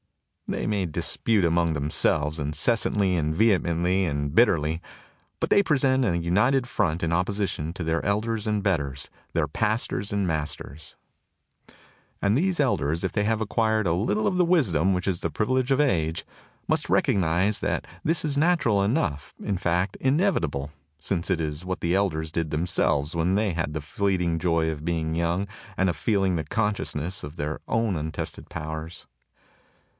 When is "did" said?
22.31-22.49